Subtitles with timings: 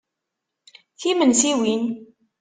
[0.99, 1.81] Timensiwin!